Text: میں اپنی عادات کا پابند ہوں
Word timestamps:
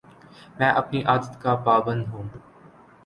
میں 0.59 0.69
اپنی 0.71 1.01
عادات 1.03 1.41
کا 1.41 1.55
پابند 1.65 2.07
ہوں 2.07 2.27